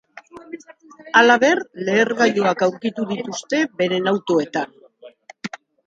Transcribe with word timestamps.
Halaber, 1.21 1.61
lehergailuak 1.91 2.65
aurkitu 2.69 3.07
dituzte 3.13 3.63
beren 3.85 4.15
autoetan. 4.17 4.79